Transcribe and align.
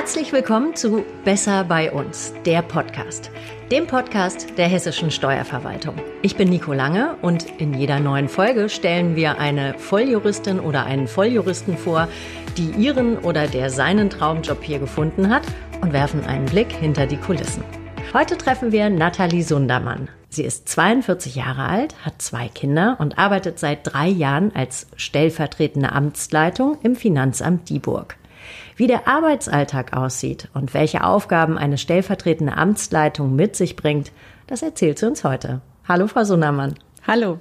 Herzlich 0.00 0.32
willkommen 0.32 0.74
zu 0.74 1.04
Besser 1.26 1.62
bei 1.62 1.92
uns, 1.92 2.32
der 2.46 2.62
Podcast, 2.62 3.30
dem 3.70 3.86
Podcast 3.86 4.56
der 4.56 4.66
hessischen 4.66 5.10
Steuerverwaltung. 5.10 5.94
Ich 6.22 6.36
bin 6.36 6.48
Nico 6.48 6.72
Lange 6.72 7.16
und 7.20 7.60
in 7.60 7.74
jeder 7.74 8.00
neuen 8.00 8.30
Folge 8.30 8.70
stellen 8.70 9.14
wir 9.14 9.38
eine 9.38 9.74
Volljuristin 9.78 10.58
oder 10.58 10.86
einen 10.86 11.06
Volljuristen 11.06 11.76
vor, 11.76 12.08
die 12.56 12.70
ihren 12.70 13.18
oder 13.18 13.46
der 13.46 13.68
seinen 13.68 14.08
Traumjob 14.08 14.64
hier 14.64 14.78
gefunden 14.78 15.28
hat 15.28 15.42
und 15.82 15.92
werfen 15.92 16.24
einen 16.24 16.46
Blick 16.46 16.72
hinter 16.72 17.06
die 17.06 17.18
Kulissen. 17.18 17.62
Heute 18.14 18.38
treffen 18.38 18.72
wir 18.72 18.88
Nathalie 18.88 19.44
Sundermann. 19.44 20.08
Sie 20.30 20.44
ist 20.44 20.66
42 20.70 21.34
Jahre 21.34 21.66
alt, 21.66 21.94
hat 22.06 22.22
zwei 22.22 22.48
Kinder 22.48 22.96
und 23.00 23.18
arbeitet 23.18 23.58
seit 23.58 23.80
drei 23.82 24.08
Jahren 24.08 24.50
als 24.56 24.86
stellvertretende 24.96 25.92
Amtsleitung 25.92 26.78
im 26.82 26.96
Finanzamt 26.96 27.68
Dieburg. 27.68 28.16
Wie 28.76 28.86
der 28.86 29.06
Arbeitsalltag 29.08 29.96
aussieht 29.96 30.48
und 30.54 30.74
welche 30.74 31.04
Aufgaben 31.04 31.58
eine 31.58 31.78
stellvertretende 31.78 32.56
Amtsleitung 32.56 33.34
mit 33.34 33.56
sich 33.56 33.76
bringt, 33.76 34.12
das 34.46 34.62
erzählt 34.62 34.98
sie 34.98 35.06
uns 35.06 35.24
heute. 35.24 35.60
Hallo, 35.86 36.06
Frau 36.06 36.24
Sundermann. 36.24 36.74
Hallo. 37.06 37.38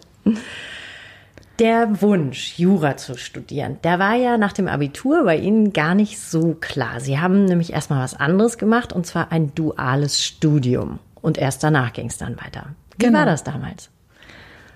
Der 1.60 2.02
Wunsch, 2.02 2.58
Jura 2.58 2.96
zu 2.96 3.18
studieren, 3.18 3.80
der 3.84 4.00
war 4.00 4.16
ja 4.16 4.38
nach 4.38 4.54
dem 4.54 4.70
Abitur 4.70 5.26
bei 5.26 5.36
Ihnen 5.36 5.74
gar 5.74 5.94
nicht 5.94 6.18
so 6.18 6.56
klar. 6.60 7.02
Sie 7.02 7.20
haben 7.20 7.46
nämlich 7.46 7.74
erstmal 7.74 8.02
was 8.02 8.14
anderes 8.14 8.58
gemacht 8.58 8.94
und 8.94 9.06
zwar 9.06 9.32
ein 9.32 9.54
duales 9.56 10.24
Studium. 10.24 11.00
Und 11.22 11.38
erst 11.38 11.64
danach 11.64 11.92
ging 11.92 12.08
es 12.08 12.18
dann 12.18 12.38
weiter. 12.38 12.68
Wie 12.98 13.06
genau. 13.06 13.20
war 13.20 13.26
das 13.26 13.44
damals? 13.44 13.90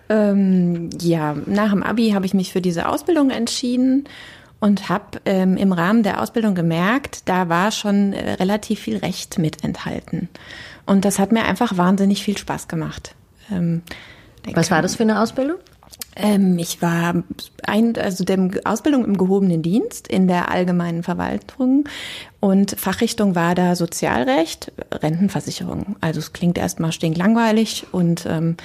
Ähm, 0.09 0.90
ja, 1.00 1.36
nach 1.45 1.72
dem 1.72 1.84
Abi 1.84 2.12
habe 2.12 2.26
ich 2.26 2.34
mich 2.34 2.52
für 2.52 2.62
diese 2.62 2.90
Ausbildung 2.90 3.30
entschieden 3.30 4.04
und 4.63 4.88
habe 4.88 5.20
ähm, 5.26 5.58
im 5.58 5.73
Rahmen 5.73 6.03
der 6.03 6.22
Ausbildung 6.22 6.56
gemerkt, 6.56 7.28
da 7.28 7.50
war 7.50 7.69
schon 7.69 8.14
äh, 8.14 8.36
relativ 8.36 8.80
viel 8.80 8.95
Recht 8.95 9.38
mit 9.38 9.61
enthalten. 9.61 10.30
Und 10.86 11.03
das 11.03 11.19
hat 11.19 11.33
mir 11.33 11.44
einfach 11.44 11.75
wahnsinnig 11.75 12.23
viel 12.23 12.38
Spaß 12.38 12.69
gemacht. 12.69 13.14
Ähm, 13.52 13.81
Was 14.53 14.72
war 14.72 14.81
das 14.81 14.95
für 14.95 15.03
eine 15.03 15.19
Ausbildung? 15.19 15.58
Ähm, 16.16 16.58
ich 16.59 16.81
war 16.81 17.23
ein, 17.64 17.97
also 17.97 18.23
der 18.23 18.52
Ausbildung 18.64 19.03
im 19.03 19.17
gehobenen 19.17 19.64
Dienst 19.64 20.08
in 20.08 20.30
der 20.30 20.50
allgemeinen 20.50 21.03
Verwaltung 21.03 21.84
und 22.39 22.72
Fachrichtung 22.80 23.36
war 23.36 23.56
da 23.56 23.75
Sozialrecht, 23.75 24.72
Rentenversicherung. 24.94 25.97
Also 26.00 26.22
es 26.22 26.31
klingt 26.31 26.58
erstmal 26.58 26.94
stinklangweilig 26.94 27.88
und 27.91 28.25
ähm, 28.28 28.56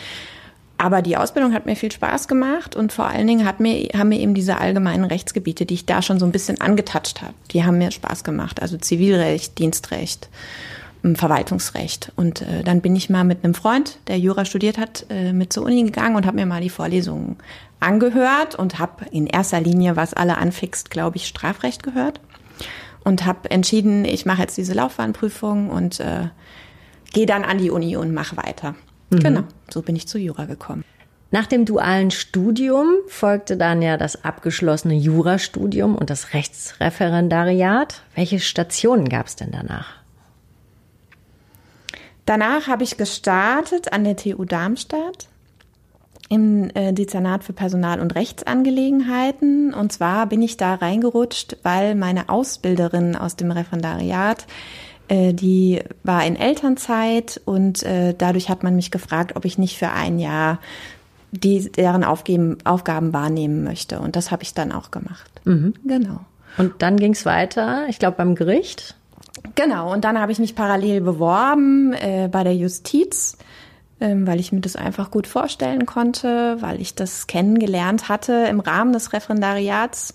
aber 0.78 1.02
die 1.02 1.16
Ausbildung 1.16 1.52
hat 1.52 1.66
mir 1.66 1.74
viel 1.74 1.90
Spaß 1.90 2.28
gemacht 2.28 2.76
und 2.76 2.92
vor 2.92 3.06
allen 3.06 3.26
Dingen 3.26 3.44
hat 3.44 3.58
mir, 3.58 3.88
haben 3.96 4.10
mir 4.10 4.20
eben 4.20 4.34
diese 4.34 4.58
allgemeinen 4.58 5.04
Rechtsgebiete, 5.04 5.66
die 5.66 5.74
ich 5.74 5.86
da 5.86 6.02
schon 6.02 6.20
so 6.20 6.24
ein 6.24 6.32
bisschen 6.32 6.60
angetatscht 6.60 7.20
habe, 7.20 7.34
die 7.50 7.64
haben 7.64 7.78
mir 7.78 7.90
Spaß 7.90 8.22
gemacht. 8.22 8.62
Also 8.62 8.78
Zivilrecht, 8.78 9.58
Dienstrecht, 9.58 10.28
ähm, 11.04 11.16
Verwaltungsrecht. 11.16 12.12
Und 12.14 12.42
äh, 12.42 12.62
dann 12.62 12.80
bin 12.80 12.94
ich 12.94 13.10
mal 13.10 13.24
mit 13.24 13.44
einem 13.44 13.54
Freund, 13.54 13.98
der 14.06 14.20
Jura 14.20 14.44
studiert 14.44 14.78
hat, 14.78 15.04
äh, 15.10 15.32
mit 15.32 15.52
zur 15.52 15.64
Uni 15.64 15.82
gegangen 15.82 16.14
und 16.14 16.26
habe 16.26 16.36
mir 16.36 16.46
mal 16.46 16.60
die 16.60 16.70
Vorlesungen 16.70 17.36
angehört 17.80 18.54
und 18.54 18.78
habe 18.78 19.04
in 19.10 19.26
erster 19.26 19.60
Linie, 19.60 19.96
was 19.96 20.14
alle 20.14 20.38
anfixt, 20.38 20.90
glaube 20.90 21.16
ich, 21.16 21.26
Strafrecht 21.26 21.82
gehört. 21.82 22.20
Und 23.02 23.26
habe 23.26 23.50
entschieden, 23.50 24.04
ich 24.04 24.26
mache 24.26 24.42
jetzt 24.42 24.56
diese 24.56 24.74
Laufbahnprüfung 24.74 25.70
und 25.70 25.98
äh, 25.98 26.28
gehe 27.12 27.26
dann 27.26 27.42
an 27.42 27.58
die 27.58 27.70
Uni 27.70 27.96
und 27.96 28.14
mache 28.14 28.36
weiter. 28.36 28.74
Mhm. 29.10 29.18
Genau, 29.20 29.44
so 29.70 29.82
bin 29.82 29.96
ich 29.96 30.08
zu 30.08 30.18
Jura 30.18 30.44
gekommen. 30.44 30.84
Nach 31.30 31.46
dem 31.46 31.66
dualen 31.66 32.10
Studium 32.10 32.86
folgte 33.06 33.58
dann 33.58 33.82
ja 33.82 33.98
das 33.98 34.24
abgeschlossene 34.24 34.94
Jurastudium 34.94 35.94
und 35.94 36.08
das 36.08 36.32
Rechtsreferendariat. 36.32 38.02
Welche 38.14 38.40
Stationen 38.40 39.10
gab 39.10 39.26
es 39.26 39.36
denn 39.36 39.50
danach? 39.50 39.98
Danach 42.24 42.66
habe 42.66 42.82
ich 42.82 42.96
gestartet 42.96 43.92
an 43.92 44.04
der 44.04 44.16
TU 44.16 44.44
Darmstadt 44.44 45.28
im 46.30 46.70
äh, 46.74 46.92
Dezernat 46.92 47.44
für 47.44 47.52
Personal- 47.52 48.00
und 48.00 48.14
Rechtsangelegenheiten. 48.14 49.72
Und 49.72 49.92
zwar 49.92 50.26
bin 50.26 50.42
ich 50.42 50.56
da 50.56 50.74
reingerutscht, 50.74 51.56
weil 51.62 51.94
meine 51.94 52.28
Ausbilderin 52.28 53.16
aus 53.16 53.36
dem 53.36 53.50
Referendariat 53.50 54.46
die 55.10 55.80
war 56.02 56.24
in 56.26 56.36
Elternzeit 56.36 57.40
und 57.44 57.82
äh, 57.82 58.14
dadurch 58.16 58.48
hat 58.48 58.62
man 58.62 58.76
mich 58.76 58.90
gefragt, 58.90 59.36
ob 59.36 59.44
ich 59.44 59.58
nicht 59.58 59.78
für 59.78 59.90
ein 59.90 60.18
Jahr 60.18 60.58
die, 61.30 61.70
deren 61.70 62.04
Aufgeben, 62.04 62.58
Aufgaben 62.64 63.12
wahrnehmen 63.12 63.64
möchte. 63.64 64.00
Und 64.00 64.16
das 64.16 64.30
habe 64.30 64.42
ich 64.42 64.54
dann 64.54 64.72
auch 64.72 64.90
gemacht. 64.90 65.30
Mhm. 65.44 65.74
Genau. 65.84 66.20
Und 66.56 66.82
dann 66.82 66.96
ging 66.96 67.12
es 67.12 67.24
weiter, 67.24 67.86
ich 67.88 67.98
glaube 67.98 68.16
beim 68.16 68.34
Gericht. 68.34 68.96
Genau, 69.54 69.92
und 69.92 70.04
dann 70.04 70.20
habe 70.20 70.32
ich 70.32 70.38
mich 70.38 70.54
parallel 70.54 71.00
beworben 71.00 71.92
äh, 71.92 72.28
bei 72.30 72.44
der 72.44 72.54
Justiz, 72.54 73.36
ähm, 74.00 74.26
weil 74.26 74.40
ich 74.40 74.52
mir 74.52 74.60
das 74.60 74.76
einfach 74.76 75.10
gut 75.10 75.26
vorstellen 75.26 75.86
konnte, 75.86 76.56
weil 76.60 76.80
ich 76.80 76.94
das 76.94 77.26
kennengelernt 77.26 78.08
hatte 78.08 78.46
im 78.50 78.60
Rahmen 78.60 78.92
des 78.92 79.12
Referendariats 79.12 80.14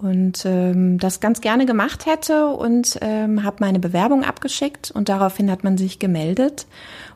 und 0.00 0.44
ähm, 0.46 0.98
das 0.98 1.20
ganz 1.20 1.40
gerne 1.40 1.66
gemacht 1.66 2.06
hätte 2.06 2.48
und 2.48 2.98
ähm, 3.02 3.44
habe 3.44 3.56
meine 3.60 3.78
Bewerbung 3.78 4.24
abgeschickt 4.24 4.90
und 4.90 5.08
daraufhin 5.08 5.50
hat 5.50 5.62
man 5.62 5.76
sich 5.76 5.98
gemeldet 5.98 6.66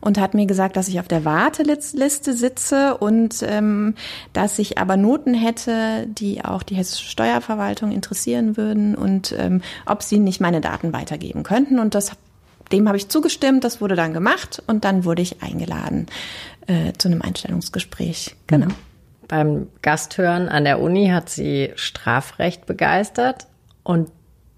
und 0.00 0.18
hat 0.20 0.34
mir 0.34 0.46
gesagt, 0.46 0.76
dass 0.76 0.88
ich 0.88 1.00
auf 1.00 1.08
der 1.08 1.24
Warteliste 1.24 2.34
sitze 2.34 2.98
und 2.98 3.42
ähm, 3.42 3.94
dass 4.32 4.58
ich 4.58 4.78
aber 4.78 4.96
Noten 4.96 5.34
hätte, 5.34 6.06
die 6.06 6.44
auch 6.44 6.62
die 6.62 6.74
hessische 6.74 7.08
Steuerverwaltung 7.08 7.90
interessieren 7.90 8.56
würden 8.56 8.94
und 8.94 9.34
ähm, 9.38 9.62
ob 9.86 10.02
sie 10.02 10.18
nicht 10.18 10.40
meine 10.40 10.60
Daten 10.60 10.92
weitergeben 10.92 11.42
könnten 11.42 11.78
und 11.78 11.94
das 11.94 12.12
dem 12.72 12.88
habe 12.88 12.96
ich 12.96 13.08
zugestimmt, 13.08 13.62
das 13.62 13.82
wurde 13.82 13.94
dann 13.94 14.14
gemacht 14.14 14.62
und 14.66 14.84
dann 14.84 15.04
wurde 15.04 15.20
ich 15.20 15.42
eingeladen 15.42 16.06
äh, 16.66 16.92
zu 16.96 17.08
einem 17.08 17.20
Einstellungsgespräch. 17.20 18.36
Genau. 18.46 18.66
Mhm. 18.66 18.93
Beim 19.28 19.68
Gasthören 19.82 20.48
an 20.48 20.64
der 20.64 20.80
Uni 20.80 21.08
hat 21.08 21.28
sie 21.28 21.72
Strafrecht 21.76 22.66
begeistert 22.66 23.46
und 23.82 24.10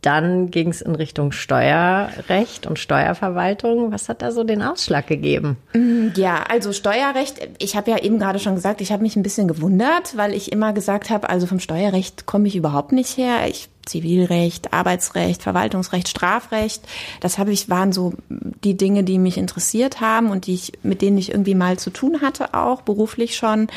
dann 0.06 0.52
ging 0.52 0.68
es 0.68 0.82
in 0.82 0.94
Richtung 0.94 1.32
Steuerrecht 1.32 2.68
und 2.68 2.78
Steuerverwaltung. 2.78 3.90
Was 3.90 4.08
hat 4.08 4.22
da 4.22 4.30
so 4.30 4.44
den 4.44 4.62
Ausschlag 4.62 5.08
gegeben? 5.08 5.56
Mm, 5.74 6.08
ja, 6.14 6.44
also 6.48 6.72
Steuerrecht, 6.72 7.48
ich 7.58 7.74
habe 7.74 7.90
ja 7.90 7.98
eben 7.98 8.20
gerade 8.20 8.38
schon 8.38 8.54
gesagt, 8.54 8.80
ich 8.80 8.92
habe 8.92 9.02
mich 9.02 9.16
ein 9.16 9.24
bisschen 9.24 9.48
gewundert, 9.48 10.16
weil 10.16 10.32
ich 10.32 10.52
immer 10.52 10.72
gesagt 10.72 11.10
habe, 11.10 11.28
also 11.28 11.48
vom 11.48 11.58
Steuerrecht 11.58 12.24
komme 12.24 12.46
ich 12.46 12.54
überhaupt 12.54 12.92
nicht 12.92 13.16
her. 13.16 13.48
Ich 13.48 13.68
Zivilrecht, 13.84 14.72
Arbeitsrecht, 14.72 15.42
Verwaltungsrecht, 15.42 16.08
Strafrecht, 16.08 16.82
das 17.20 17.38
habe 17.38 17.52
ich 17.52 17.68
waren 17.68 17.92
so 17.92 18.14
die 18.28 18.76
Dinge, 18.76 19.04
die 19.04 19.18
mich 19.18 19.38
interessiert 19.38 20.00
haben 20.00 20.30
und 20.30 20.46
die 20.46 20.54
ich 20.54 20.72
mit 20.82 21.02
denen 21.02 21.18
ich 21.18 21.30
irgendwie 21.30 21.54
mal 21.54 21.78
zu 21.78 21.90
tun 21.90 22.20
hatte 22.20 22.54
auch 22.54 22.82
beruflich 22.82 23.36
schon. 23.36 23.68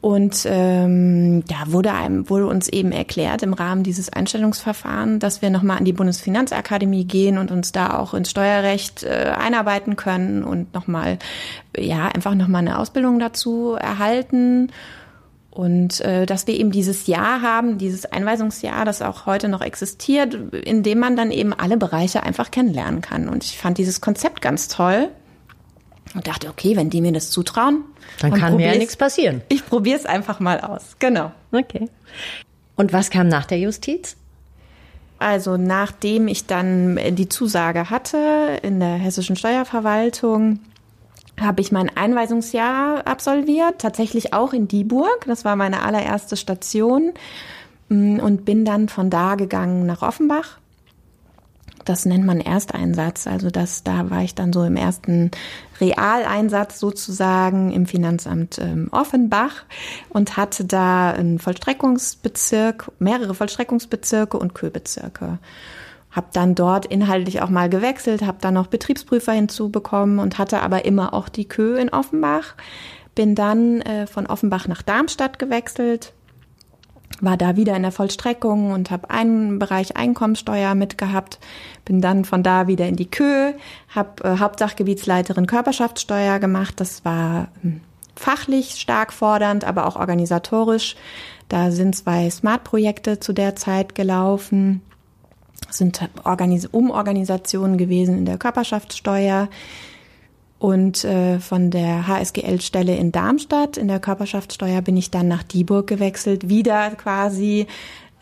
Und 0.00 0.46
ähm, 0.48 1.44
da 1.46 1.72
wurde, 1.72 1.92
einem, 1.92 2.30
wurde 2.30 2.46
uns 2.46 2.68
eben 2.68 2.92
erklärt 2.92 3.42
im 3.42 3.52
Rahmen 3.52 3.82
dieses 3.82 4.12
Einstellungsverfahrens, 4.12 5.18
dass 5.18 5.42
wir 5.42 5.50
nochmal 5.50 5.78
an 5.78 5.84
die 5.84 5.92
Bundesfinanzakademie 5.92 7.04
gehen 7.04 7.36
und 7.36 7.50
uns 7.50 7.72
da 7.72 7.98
auch 7.98 8.14
ins 8.14 8.30
Steuerrecht 8.30 9.02
äh, 9.02 9.32
einarbeiten 9.36 9.96
können 9.96 10.44
und 10.44 10.72
nochmal, 10.72 11.18
ja, 11.76 12.06
einfach 12.06 12.36
nochmal 12.36 12.60
eine 12.60 12.78
Ausbildung 12.78 13.18
dazu 13.18 13.72
erhalten. 13.72 14.70
Und 15.50 16.00
äh, 16.02 16.26
dass 16.26 16.46
wir 16.46 16.54
eben 16.54 16.70
dieses 16.70 17.08
Jahr 17.08 17.42
haben, 17.42 17.78
dieses 17.78 18.06
Einweisungsjahr, 18.06 18.84
das 18.84 19.02
auch 19.02 19.26
heute 19.26 19.48
noch 19.48 19.62
existiert, 19.62 20.34
in 20.52 20.84
dem 20.84 21.00
man 21.00 21.16
dann 21.16 21.32
eben 21.32 21.52
alle 21.52 21.76
Bereiche 21.76 22.22
einfach 22.22 22.52
kennenlernen 22.52 23.00
kann. 23.00 23.28
Und 23.28 23.42
ich 23.42 23.58
fand 23.58 23.78
dieses 23.78 24.00
Konzept 24.00 24.40
ganz 24.40 24.68
toll 24.68 25.08
und 26.14 26.26
dachte, 26.26 26.48
okay, 26.48 26.76
wenn 26.76 26.90
die 26.90 27.00
mir 27.00 27.12
das 27.12 27.30
zutrauen, 27.30 27.84
dann 28.20 28.34
kann 28.34 28.56
mir 28.56 28.72
ja 28.72 28.78
nichts 28.78 28.96
passieren. 28.96 29.42
Ich 29.48 29.66
probiere 29.66 29.98
es 29.98 30.06
einfach 30.06 30.40
mal 30.40 30.60
aus. 30.60 30.96
Genau. 30.98 31.32
Okay. 31.52 31.88
Und 32.76 32.92
was 32.92 33.10
kam 33.10 33.28
nach 33.28 33.44
der 33.44 33.58
Justiz? 33.58 34.16
Also 35.18 35.56
nachdem 35.56 36.28
ich 36.28 36.46
dann 36.46 36.98
die 37.16 37.28
Zusage 37.28 37.90
hatte 37.90 38.58
in 38.62 38.78
der 38.78 38.94
hessischen 38.94 39.36
Steuerverwaltung, 39.36 40.60
habe 41.40 41.60
ich 41.60 41.72
mein 41.72 41.94
Einweisungsjahr 41.96 43.06
absolviert, 43.06 43.78
tatsächlich 43.78 44.32
auch 44.32 44.52
in 44.52 44.68
Dieburg. 44.68 45.24
Das 45.26 45.44
war 45.44 45.56
meine 45.56 45.82
allererste 45.82 46.36
Station 46.36 47.12
mm, 47.88 48.18
und 48.20 48.44
bin 48.44 48.64
dann 48.64 48.88
von 48.88 49.10
da 49.10 49.34
gegangen 49.34 49.86
nach 49.86 50.02
Offenbach 50.02 50.58
das 51.88 52.04
nennt 52.04 52.26
man 52.26 52.40
Ersteinsatz. 52.40 53.26
Also 53.26 53.50
das, 53.50 53.82
da 53.82 54.10
war 54.10 54.22
ich 54.22 54.34
dann 54.34 54.52
so 54.52 54.62
im 54.64 54.76
ersten 54.76 55.30
Realeinsatz 55.80 56.78
sozusagen 56.78 57.72
im 57.72 57.86
Finanzamt 57.86 58.58
ähm, 58.58 58.88
Offenbach 58.90 59.64
und 60.10 60.36
hatte 60.36 60.64
da 60.64 61.10
einen 61.10 61.38
Vollstreckungsbezirk, 61.38 62.92
mehrere 62.98 63.34
Vollstreckungsbezirke 63.34 64.38
und 64.38 64.54
Köbezirke. 64.54 65.38
Hab 66.10 66.32
dann 66.32 66.54
dort 66.54 66.86
inhaltlich 66.86 67.40
auch 67.40 67.50
mal 67.50 67.70
gewechselt, 67.70 68.22
habe 68.22 68.38
dann 68.40 68.54
noch 68.54 68.66
Betriebsprüfer 68.66 69.32
hinzubekommen 69.32 70.18
und 70.18 70.38
hatte 70.38 70.60
aber 70.60 70.84
immer 70.84 71.14
auch 71.14 71.28
die 71.28 71.48
Kö 71.48 71.78
in 71.78 71.88
Offenbach. 71.88 72.54
Bin 73.14 73.34
dann 73.34 73.80
äh, 73.80 74.06
von 74.06 74.26
Offenbach 74.26 74.68
nach 74.68 74.82
Darmstadt 74.82 75.38
gewechselt 75.38 76.12
war 77.20 77.36
da 77.36 77.56
wieder 77.56 77.74
in 77.74 77.82
der 77.82 77.92
Vollstreckung 77.92 78.70
und 78.70 78.90
habe 78.90 79.10
einen 79.10 79.58
Bereich 79.58 79.96
Einkommensteuer 79.96 80.74
mitgehabt, 80.74 81.38
bin 81.84 82.00
dann 82.00 82.24
von 82.24 82.42
da 82.42 82.66
wieder 82.66 82.86
in 82.86 82.96
die 82.96 83.10
Kö, 83.10 83.52
habe 83.88 84.24
äh, 84.24 84.38
Hauptsachgebietsleiterin 84.38 85.46
Körperschaftssteuer 85.46 86.38
gemacht. 86.38 86.74
Das 86.80 87.04
war 87.04 87.48
äh, 87.64 87.70
fachlich 88.14 88.76
stark 88.80 89.12
fordernd, 89.12 89.64
aber 89.64 89.86
auch 89.86 89.96
organisatorisch. 89.96 90.96
Da 91.48 91.70
sind 91.70 91.96
zwei 91.96 92.28
Smart-Projekte 92.30 93.20
zu 93.20 93.32
der 93.32 93.56
Zeit 93.56 93.94
gelaufen, 93.94 94.82
sind 95.70 96.08
Organis 96.24 96.66
Umorganisationen 96.66 97.78
gewesen 97.78 98.18
in 98.18 98.24
der 98.26 98.38
Körperschaftssteuer 98.38 99.48
und 100.58 101.04
äh, 101.04 101.38
von 101.38 101.70
der 101.70 102.08
HSGL-Stelle 102.08 102.96
in 102.96 103.12
Darmstadt 103.12 103.76
in 103.76 103.88
der 103.88 104.00
Körperschaftssteuer 104.00 104.82
bin 104.82 104.96
ich 104.96 105.10
dann 105.10 105.28
nach 105.28 105.42
Dieburg 105.42 105.86
gewechselt, 105.86 106.48
wieder 106.48 106.90
quasi 106.90 107.66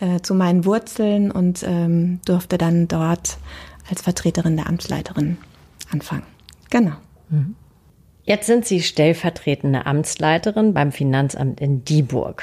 äh, 0.01 0.21
zu 0.21 0.35
meinen 0.35 0.65
Wurzeln 0.65 1.31
und 1.31 1.63
ähm, 1.63 2.21
durfte 2.27 2.59
dann 2.59 2.89
dort 2.89 3.39
als 3.89 4.03
Vertreterin 4.03 4.57
der 4.57 4.67
Amtsleiterin 4.67 5.39
anfangen. 5.91 6.25
Genau. 6.71 6.93
Mhm. 7.31 7.55
Jetzt 8.25 8.47
sind 8.47 8.67
Sie 8.67 8.83
stellvertretende 8.83 9.87
Amtsleiterin 9.87 10.75
beim 10.75 10.93
Finanzamt 10.93 11.61
in 11.61 11.85
Dieburg. 11.85 12.43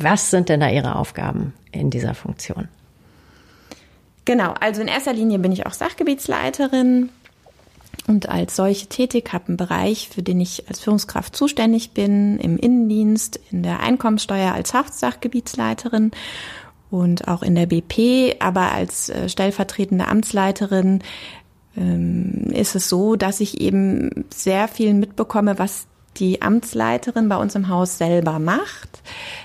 Was 0.00 0.30
sind 0.30 0.48
denn 0.48 0.60
da 0.60 0.70
Ihre 0.70 0.96
Aufgaben 0.96 1.52
in 1.72 1.90
dieser 1.90 2.14
Funktion? 2.14 2.68
Genau, 4.24 4.54
also 4.58 4.80
in 4.80 4.88
erster 4.88 5.12
Linie 5.12 5.38
bin 5.38 5.52
ich 5.52 5.66
auch 5.66 5.72
Sachgebietsleiterin 5.72 7.10
und 8.06 8.28
als 8.28 8.56
solche 8.56 8.88
tätig, 8.88 9.32
habe 9.32 9.48
einen 9.48 9.56
Bereich, 9.56 10.08
für 10.08 10.22
den 10.22 10.40
ich 10.40 10.68
als 10.68 10.80
Führungskraft 10.80 11.36
zuständig 11.36 11.92
bin, 11.92 12.38
im 12.38 12.56
Innendienst, 12.56 13.38
in 13.50 13.62
der 13.62 13.80
Einkommensteuer 13.80 14.52
als 14.52 14.74
Hauptsachgebietsleiterin 14.74 16.10
und 16.90 17.28
auch 17.28 17.42
in 17.42 17.54
der 17.54 17.66
BP, 17.66 18.36
aber 18.40 18.72
als 18.72 19.10
äh, 19.10 19.28
stellvertretende 19.28 20.08
Amtsleiterin 20.08 21.02
ähm, 21.76 22.48
ist 22.52 22.74
es 22.74 22.88
so, 22.88 23.16
dass 23.16 23.40
ich 23.40 23.60
eben 23.60 24.24
sehr 24.30 24.66
viel 24.66 24.94
mitbekomme, 24.94 25.58
was 25.58 25.86
die 26.16 26.42
Amtsleiterin 26.42 27.28
bei 27.28 27.36
uns 27.36 27.54
im 27.54 27.68
Haus 27.68 27.96
selber 27.96 28.38
macht, 28.40 29.02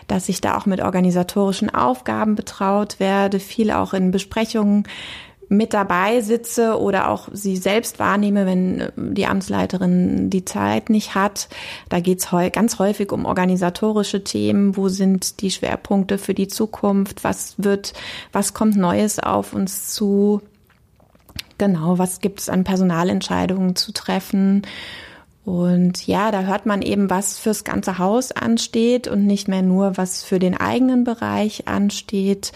dass 0.08 0.30
ich 0.30 0.42
da 0.42 0.58
auch 0.58 0.66
mit 0.66 0.82
organisatorischen 0.82 1.70
Aufgaben 1.70 2.36
betraut 2.36 3.00
werde, 3.00 3.40
viel 3.40 3.70
auch 3.70 3.94
in 3.94 4.10
Besprechungen 4.10 4.88
mit 5.50 5.74
dabei 5.74 6.22
sitze 6.22 6.80
oder 6.80 7.10
auch 7.10 7.30
sie 7.32 7.58
selbst 7.58 8.00
wahrnehme, 8.00 8.46
wenn 8.46 8.80
äh, 8.80 8.92
die 8.96 9.26
Amtsleiterin 9.26 10.30
die 10.30 10.46
Zeit 10.46 10.90
nicht 10.90 11.16
hat. 11.16 11.50
Da 11.90 12.00
geht 12.00 12.20
es 12.20 12.30
ganz 12.52 12.80
häufig 12.80 13.12
um 13.12 13.26
organisatorische 13.26 14.24
Themen. 14.24 14.78
Wo 14.78 14.90
sind 14.90 15.42
die 15.42 15.52
Schwerpunkte 15.52 16.18
für 16.18 16.34
die 16.34 16.48
Zukunft? 16.48 17.24
Was 17.24 17.56
wird, 17.58 17.94
was 18.32 18.54
kommt 18.54 18.76
Neues 18.76 19.20
auf 19.20 19.54
uns 19.54 19.94
zu? 19.94 20.42
Genau, 21.58 21.98
was 21.98 22.20
gibt 22.20 22.42
es 22.42 22.50
an 22.50 22.64
Personalentscheidungen 22.64 23.76
zu 23.76 23.94
treffen? 23.94 24.64
Und 25.46 26.08
ja, 26.08 26.32
da 26.32 26.42
hört 26.42 26.66
man 26.66 26.82
eben, 26.82 27.12
was 27.12 27.38
fürs 27.38 27.64
ganze 27.64 28.00
Haus 28.00 28.32
ansteht 28.32 29.08
und 29.08 29.28
nicht 29.28 29.48
mehr 29.48 29.62
nur, 29.62 29.96
was 29.96 30.24
für 30.24 30.40
den 30.40 30.58
eigenen 30.58 31.04
Bereich 31.04 31.68
ansteht. 31.68 32.52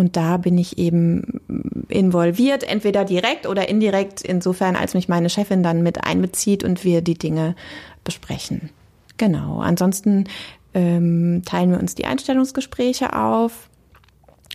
Und 0.00 0.16
da 0.16 0.38
bin 0.38 0.56
ich 0.56 0.78
eben 0.78 1.42
involviert, 1.88 2.64
entweder 2.64 3.04
direkt 3.04 3.46
oder 3.46 3.68
indirekt, 3.68 4.22
insofern 4.22 4.74
als 4.74 4.94
mich 4.94 5.10
meine 5.10 5.28
Chefin 5.28 5.62
dann 5.62 5.82
mit 5.82 6.02
einbezieht 6.02 6.64
und 6.64 6.84
wir 6.84 7.02
die 7.02 7.18
Dinge 7.18 7.54
besprechen. 8.02 8.70
Genau. 9.18 9.60
Ansonsten 9.60 10.24
ähm, 10.72 11.42
teilen 11.44 11.72
wir 11.72 11.78
uns 11.78 11.96
die 11.96 12.06
Einstellungsgespräche 12.06 13.12
auf. 13.12 13.68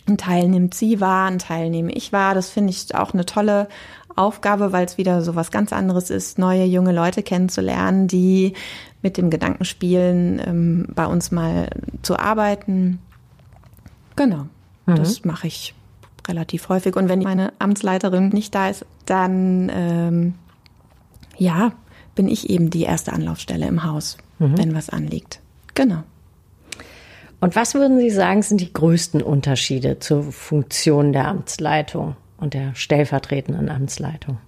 Ein 0.08 0.18
Teil 0.18 0.48
nimmt 0.48 0.74
sie 0.74 1.00
wahr, 1.00 1.28
ein 1.28 1.38
Teil 1.38 1.70
nehme 1.70 1.92
ich 1.92 2.12
wahr. 2.12 2.34
Das 2.34 2.50
finde 2.50 2.70
ich 2.70 2.96
auch 2.96 3.14
eine 3.14 3.24
tolle 3.24 3.68
Aufgabe, 4.16 4.72
weil 4.72 4.84
es 4.84 4.98
wieder 4.98 5.22
so 5.22 5.36
was 5.36 5.52
ganz 5.52 5.72
anderes 5.72 6.10
ist, 6.10 6.40
neue 6.40 6.64
junge 6.64 6.90
Leute 6.90 7.22
kennenzulernen, 7.22 8.08
die 8.08 8.54
mit 9.00 9.16
dem 9.16 9.30
Gedanken 9.30 9.64
spielen, 9.64 10.42
ähm, 10.44 10.88
bei 10.92 11.06
uns 11.06 11.30
mal 11.30 11.70
zu 12.02 12.18
arbeiten. 12.18 12.98
Genau. 14.16 14.46
Mhm. 14.86 14.96
Das 14.96 15.24
mache 15.24 15.46
ich 15.46 15.74
relativ 16.28 16.68
häufig. 16.68 16.96
Und 16.96 17.08
wenn 17.08 17.20
meine 17.20 17.52
Amtsleiterin 17.58 18.30
nicht 18.30 18.54
da 18.54 18.68
ist, 18.68 18.84
dann 19.04 19.70
ähm, 19.72 20.34
ja, 21.36 21.72
bin 22.14 22.28
ich 22.28 22.50
eben 22.50 22.70
die 22.70 22.82
erste 22.82 23.12
Anlaufstelle 23.12 23.66
im 23.66 23.84
Haus, 23.84 24.16
mhm. 24.38 24.58
wenn 24.58 24.74
was 24.74 24.90
anliegt. 24.90 25.40
Genau. 25.74 26.02
Und 27.40 27.54
was 27.54 27.74
würden 27.74 27.98
Sie 27.98 28.10
sagen, 28.10 28.42
sind 28.42 28.60
die 28.60 28.72
größten 28.72 29.22
Unterschiede 29.22 29.98
zur 29.98 30.32
Funktion 30.32 31.12
der 31.12 31.28
Amtsleitung 31.28 32.16
und 32.38 32.54
der 32.54 32.74
stellvertretenden 32.74 33.68
Amtsleitung? 33.68 34.38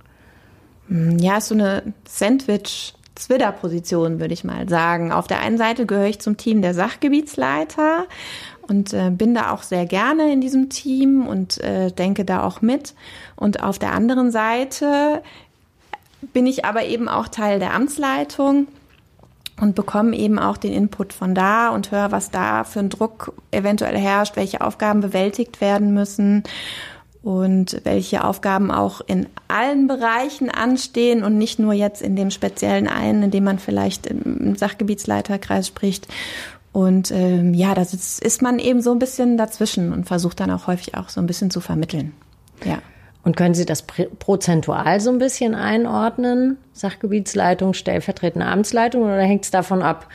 Hm, 0.88 1.18
ja, 1.18 1.36
ist 1.36 1.48
so 1.48 1.54
eine 1.54 1.82
Sandwich- 2.08 2.94
Zwitter-Position, 3.18 4.20
würde 4.20 4.32
ich 4.32 4.44
mal 4.44 4.68
sagen. 4.68 5.12
Auf 5.12 5.26
der 5.26 5.40
einen 5.40 5.58
Seite 5.58 5.86
gehöre 5.86 6.06
ich 6.06 6.20
zum 6.20 6.36
Team 6.36 6.62
der 6.62 6.72
Sachgebietsleiter 6.72 8.06
und 8.68 8.92
äh, 8.92 9.10
bin 9.10 9.34
da 9.34 9.52
auch 9.52 9.62
sehr 9.62 9.86
gerne 9.86 10.32
in 10.32 10.40
diesem 10.40 10.68
Team 10.68 11.26
und 11.26 11.58
äh, 11.62 11.90
denke 11.90 12.24
da 12.24 12.42
auch 12.42 12.60
mit. 12.60 12.94
Und 13.36 13.62
auf 13.62 13.78
der 13.78 13.92
anderen 13.92 14.30
Seite 14.30 15.22
bin 16.32 16.46
ich 16.46 16.64
aber 16.64 16.84
eben 16.84 17.08
auch 17.08 17.28
Teil 17.28 17.58
der 17.58 17.74
Amtsleitung 17.74 18.68
und 19.60 19.74
bekomme 19.74 20.16
eben 20.16 20.38
auch 20.38 20.56
den 20.56 20.72
Input 20.72 21.12
von 21.12 21.34
da 21.34 21.70
und 21.70 21.90
höre, 21.90 22.12
was 22.12 22.30
da 22.30 22.64
für 22.64 22.80
ein 22.80 22.90
Druck 22.90 23.32
eventuell 23.50 23.96
herrscht, 23.96 24.36
welche 24.36 24.60
Aufgaben 24.60 25.00
bewältigt 25.00 25.60
werden 25.60 25.94
müssen 25.94 26.44
und 27.22 27.80
welche 27.84 28.24
Aufgaben 28.24 28.70
auch 28.70 29.00
in 29.06 29.26
allen 29.48 29.86
Bereichen 29.88 30.50
anstehen 30.50 31.24
und 31.24 31.36
nicht 31.36 31.58
nur 31.58 31.72
jetzt 31.72 32.00
in 32.00 32.16
dem 32.16 32.30
speziellen 32.30 32.86
einen, 32.86 33.24
in 33.24 33.30
dem 33.30 33.44
man 33.44 33.58
vielleicht 33.58 34.06
im 34.06 34.56
Sachgebietsleiterkreis 34.56 35.66
spricht. 35.66 36.06
Und 36.78 37.10
ähm, 37.10 37.54
ja, 37.54 37.74
da 37.74 37.82
ist, 37.82 38.22
ist 38.22 38.40
man 38.40 38.60
eben 38.60 38.80
so 38.82 38.92
ein 38.92 39.00
bisschen 39.00 39.36
dazwischen 39.36 39.92
und 39.92 40.04
versucht 40.04 40.38
dann 40.38 40.52
auch 40.52 40.68
häufig 40.68 40.94
auch 40.94 41.08
so 41.08 41.20
ein 41.20 41.26
bisschen 41.26 41.50
zu 41.50 41.60
vermitteln. 41.60 42.12
Ja. 42.64 42.78
Und 43.24 43.36
können 43.36 43.54
Sie 43.54 43.66
das 43.66 43.82
prozentual 43.82 45.00
so 45.00 45.10
ein 45.10 45.18
bisschen 45.18 45.56
einordnen? 45.56 46.56
Sachgebietsleitung, 46.74 47.74
stellvertretende 47.74 48.46
Amtsleitung 48.46 49.02
oder 49.02 49.22
hängt 49.22 49.42
es 49.42 49.50
davon 49.50 49.82
ab, 49.82 50.06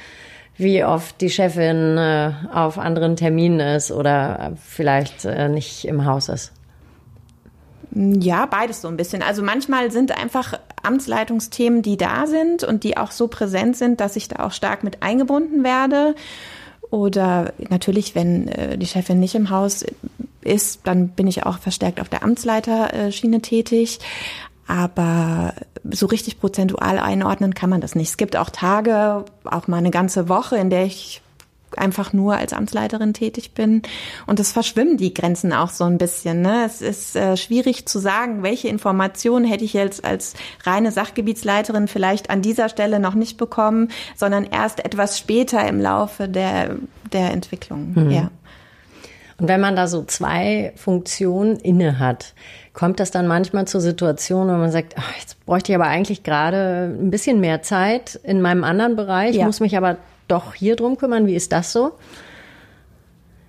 wie 0.56 0.86
oft 0.86 1.20
die 1.20 1.30
Chefin 1.30 1.98
äh, 1.98 2.32
auf 2.54 2.80
anderen 2.80 3.18
Terminen 3.18 3.60
ist 3.60 3.92
oder 3.92 4.54
vielleicht 4.66 5.26
äh, 5.26 5.50
nicht 5.50 5.84
im 5.84 6.06
Haus 6.06 6.30
ist? 6.30 6.54
Ja, 7.94 8.46
beides 8.46 8.82
so 8.82 8.88
ein 8.88 8.96
bisschen. 8.96 9.22
Also 9.22 9.44
manchmal 9.44 9.92
sind 9.92 10.18
einfach 10.18 10.58
Amtsleitungsthemen, 10.82 11.82
die 11.82 11.98
da 11.98 12.26
sind 12.26 12.64
und 12.64 12.86
die 12.86 12.96
auch 12.96 13.12
so 13.12 13.28
präsent 13.28 13.76
sind, 13.76 14.00
dass 14.00 14.16
ich 14.16 14.30
da 14.30 14.46
auch 14.46 14.54
stark 14.54 14.86
mit 14.86 15.04
eingebunden 15.04 15.66
werde. 15.66 16.16
Oder 16.94 17.54
natürlich, 17.70 18.14
wenn 18.14 18.48
äh, 18.50 18.78
die 18.78 18.86
Chefin 18.86 19.20
nicht 19.20 19.34
im 19.34 19.50
Haus 19.50 19.84
ist, 20.42 20.82
dann 20.84 21.08
bin 21.08 21.26
ich 21.26 21.44
auch 21.44 21.58
verstärkt 21.58 22.00
auf 22.00 22.08
der 22.08 22.22
Amtsleiterschiene 22.22 23.42
tätig. 23.42 23.98
Aber 24.68 25.56
so 25.90 26.06
richtig 26.06 26.40
prozentual 26.40 27.00
einordnen 27.00 27.56
kann 27.56 27.72
man 27.72 27.82
das 27.82 27.96
nicht. 27.96 28.10
Es 28.10 28.18
gibt 28.18 28.36
auch 28.36 28.52
Tage, 28.52 29.26
auch 29.44 29.68
mal 29.68 29.78
eine 29.78 29.90
ganze 29.90 30.30
Woche, 30.30 30.58
in 30.58 30.70
der 30.70 30.86
ich 30.86 31.24
einfach 31.78 32.14
nur 32.14 32.38
als 32.38 32.54
Amtsleiterin 32.54 33.14
tätig 33.14 33.54
bin. 33.54 33.82
Und 34.28 34.40
es 34.40 34.52
verschwimmen 34.52 34.98
die 34.98 35.14
Grenzen 35.14 35.54
auch 35.54 35.70
so 35.70 35.84
ein 35.84 35.98
bisschen. 35.98 36.42
Ne? 36.42 36.64
Es 36.66 36.82
ist 36.82 37.16
äh, 37.16 37.38
schwierig 37.38 37.86
zu 37.86 38.00
sagen, 38.00 38.44
welche 38.44 38.68
Informationen 38.68 39.46
hätte 39.46 39.66
ich 39.66 39.74
jetzt 39.74 40.04
als 40.04 40.34
reine 40.64 40.92
Sachgebietsleiterin 40.92 41.88
vielleicht 41.88 42.30
an 42.30 42.42
dieser 42.42 42.70
Stelle 42.70 43.00
noch 43.00 43.16
nicht 43.16 43.38
bekommen, 43.38 43.90
sondern 44.16 44.46
erst 44.46 44.84
etwas 44.84 45.18
später 45.18 45.68
im 45.68 45.80
Laufe 45.80 46.28
der, 46.28 46.78
der 47.12 47.32
Entwicklung. 47.32 47.94
Mhm. 47.96 48.12
Ja. 48.12 48.32
Und 49.40 49.48
wenn 49.48 49.62
man 49.62 49.76
da 49.76 49.88
so 49.88 50.04
zwei 50.04 50.74
Funktionen 50.76 51.58
inne 51.58 52.00
hat, 52.00 52.34
kommt 52.74 53.00
das 53.00 53.12
dann 53.12 53.28
manchmal 53.28 53.66
zur 53.68 53.82
Situation, 53.82 54.48
wo 54.48 54.54
man 54.54 54.72
sagt, 54.72 54.96
ach, 54.98 55.12
jetzt 55.20 55.44
bräuchte 55.46 55.72
ich 55.72 55.76
aber 55.76 55.88
eigentlich 55.88 56.24
gerade 56.24 56.96
ein 57.00 57.12
bisschen 57.12 57.40
mehr 57.40 57.62
Zeit 57.62 58.20
in 58.24 58.42
meinem 58.42 58.64
anderen 58.64 58.96
Bereich, 58.96 59.36
ja. 59.36 59.46
muss 59.46 59.60
mich 59.60 59.78
aber 59.78 59.98
doch 60.34 60.54
hier 60.54 60.76
drum 60.76 60.98
kümmern. 60.98 61.28
Wie 61.28 61.36
ist 61.36 61.52
das 61.52 61.72
so? 61.72 61.94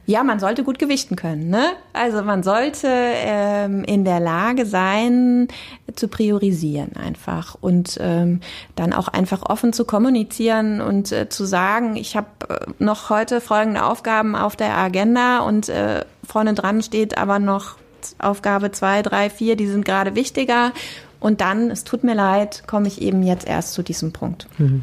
Ja, 0.07 0.23
man 0.23 0.38
sollte 0.38 0.64
gut 0.64 0.79
gewichten 0.79 1.17
können. 1.17 1.49
Ne? 1.49 1.64
Also 1.95 2.23
man 2.23 2.43
sollte 2.43 2.88
ähm, 2.91 3.85
in 3.85 4.05
der 4.05 4.21
Lage 4.21 4.67
sein, 4.67 5.49
zu 5.95 6.09
priorisieren 6.09 6.97
einfach 6.97 7.57
und 7.59 7.97
ähm, 8.00 8.41
dann 8.75 8.93
auch 8.93 9.09
einfach 9.09 9.43
offen 9.49 9.73
zu 9.73 9.87
kommunizieren 9.87 10.83
und 10.83 11.11
äh, 11.11 11.31
zu 11.31 11.47
sagen, 11.47 11.97
ich 11.97 12.17
habe 12.17 12.26
äh, 12.49 12.67
noch 12.79 13.09
heute 13.09 13.41
folgende 13.41 13.85
Aufgaben 13.85 14.37
auf 14.37 14.57
der 14.57 14.76
Agenda 14.76 15.41
und 15.41 15.71
äh, 15.71 16.05
vorne 16.23 16.53
dran 16.53 16.83
steht 16.83 17.17
aber 17.17 17.38
noch 17.38 17.76
Aufgabe 18.19 18.73
zwei, 18.73 19.00
drei, 19.00 19.31
vier, 19.31 19.57
die 19.57 19.69
sind 19.69 19.87
gerade 19.87 20.14
wichtiger. 20.14 20.73
Und 21.19 21.41
dann, 21.41 21.71
es 21.71 21.85
tut 21.85 22.05
mir 22.05 22.14
leid, 22.14 22.64
komme 22.67 22.88
ich 22.88 23.00
eben 23.00 23.23
jetzt 23.23 23.47
erst 23.47 23.73
zu 23.73 23.83
diesem 23.83 24.12
Punkt. 24.12 24.47
Mhm. 24.59 24.83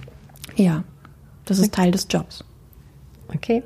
Ja. 0.56 0.84
Das 1.52 1.60
ist 1.60 1.74
Teil 1.74 1.92
des 1.92 2.08
Jobs. 2.10 2.46
Okay. 3.28 3.62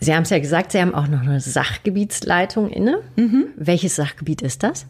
Sie 0.00 0.14
haben 0.14 0.22
es 0.22 0.30
ja 0.30 0.38
gesagt, 0.38 0.72
Sie 0.72 0.80
haben 0.80 0.94
auch 0.94 1.08
noch 1.08 1.20
eine 1.20 1.38
Sachgebietsleitung 1.38 2.70
inne. 2.70 3.02
Mhm. 3.16 3.48
Welches 3.54 3.96
Sachgebiet 3.96 4.40
ist 4.40 4.62
das? 4.62 4.86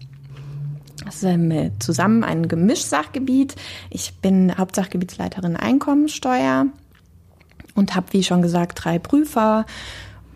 Das 1.04 1.16
ist 1.16 1.24
ähm, 1.24 1.72
zusammen 1.80 2.22
ein 2.22 2.46
Gemischsachgebiet. 2.46 3.56
Ich 3.90 4.14
bin 4.22 4.56
Hauptsachgebietsleiterin 4.56 5.56
Einkommensteuer 5.56 6.66
und 7.74 7.96
habe, 7.96 8.06
wie 8.12 8.22
schon 8.22 8.40
gesagt, 8.40 8.84
drei 8.84 9.00
Prüfer. 9.00 9.66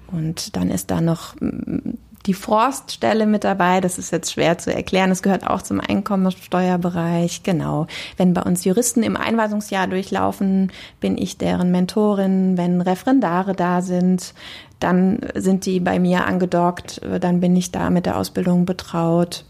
Und 0.09 0.57
dann 0.57 0.73
ist 0.73 0.91
da 0.91 1.01
noch 1.01 1.37
mm, 1.41 1.91
die 2.29 2.35
Forststelle 2.35 3.27
mit 3.27 3.43
dabei. 3.43 3.81
Das 3.81 3.99
ist 3.99 4.13
jetzt 4.13 4.31
schwer 4.31 4.59
zu 4.59 4.73
erklären. 4.73 5.09
Das 5.09 5.23
gehört 5.23 5.47
auch 5.47 5.63
zum 5.63 5.81
Einkommensteuerbereich. 5.81 7.43
Genau. 7.43 7.87
Wenn 8.19 8.35
bei 8.35 8.43
uns 8.43 8.65
Juristen 8.65 9.03
im 9.03 9.17
Einweisungsjahr 9.17 9.87
durchlaufen, 9.87 10.71
bin 11.01 11.17
ich 11.17 11.39
deren 11.39 11.73
Mentorin. 11.73 12.59
Wenn 12.59 12.83
Referendare 12.83 13.55
da 13.55 13.81
sind, 13.81 14.35
dann 14.79 15.21
sind 15.35 15.65
die 15.65 15.81
bei 15.81 15.99
mir 15.99 16.27
angedockt. 16.27 17.01
Dann 17.21 17.41
bin 17.41 17.57
ich 17.57 17.73
da 17.73 17.89
mit 17.89 18.05
der 18.05 18.19
Ausbildung 18.19 18.67
betraut. 18.67 19.47